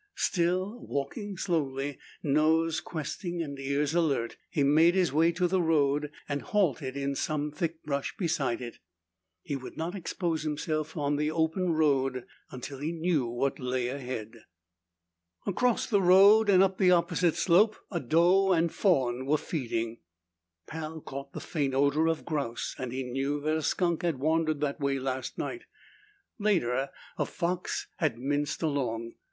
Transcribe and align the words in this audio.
Still 0.17 0.79
walking 0.79 1.37
slowly, 1.37 1.99
nose 2.23 2.79
questing 2.81 3.43
and 3.43 3.59
ears 3.59 3.93
alert, 3.93 4.35
he 4.49 4.63
made 4.63 4.95
his 4.95 5.13
way 5.13 5.31
to 5.33 5.47
the 5.47 5.61
road 5.61 6.11
and 6.27 6.41
halted 6.41 6.97
in 6.97 7.13
some 7.13 7.51
thick 7.51 7.83
brush 7.83 8.17
beside 8.17 8.63
it. 8.63 8.79
He 9.43 9.55
would 9.55 9.77
not 9.77 9.93
expose 9.93 10.41
himself 10.41 10.97
on 10.97 11.17
the 11.17 11.29
open 11.29 11.73
road 11.73 12.25
until 12.49 12.79
he 12.79 12.91
knew 12.91 13.27
what 13.27 13.59
lay 13.59 13.89
ahead. 13.89 14.45
Across 15.45 15.91
the 15.91 16.01
road, 16.01 16.49
and 16.49 16.63
up 16.63 16.79
the 16.79 16.89
opposite 16.89 17.35
slope, 17.35 17.75
a 17.91 17.99
doe 17.99 18.53
and 18.53 18.73
fawn 18.73 19.27
were 19.27 19.37
feeding. 19.37 19.99
Pal 20.65 20.99
caught 20.99 21.33
the 21.33 21.39
faint 21.39 21.75
odor 21.75 22.07
of 22.07 22.25
grouse, 22.25 22.73
and 22.79 22.91
he 22.91 23.03
knew 23.03 23.39
that 23.41 23.55
a 23.55 23.61
skunk 23.61 24.01
had 24.01 24.17
wandered 24.17 24.61
that 24.61 24.79
way 24.79 24.97
last 24.97 25.37
night. 25.37 25.65
Later, 26.39 26.89
a 27.19 27.25
fox 27.27 27.85
had 27.97 28.17
minced 28.17 28.63
along. 28.63 29.13